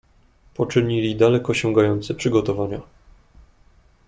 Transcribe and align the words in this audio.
"Poczynili 0.53 1.15
daleko 1.15 1.53
sięgające 1.53 2.13
przygotowania." 2.13 2.81